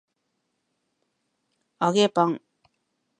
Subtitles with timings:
[1.79, 2.41] 揚げパン